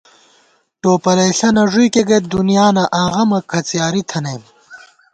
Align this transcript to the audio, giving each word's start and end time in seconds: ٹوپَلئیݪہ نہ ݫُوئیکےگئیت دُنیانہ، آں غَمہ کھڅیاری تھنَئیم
ٹوپَلئیݪہ 0.81 1.49
نہ 1.55 1.63
ݫُوئیکےگئیت 1.71 2.23
دُنیانہ، 2.33 2.83
آں 2.99 3.07
غَمہ 3.13 3.39
کھڅیاری 3.49 4.01
تھنَئیم 4.09 4.43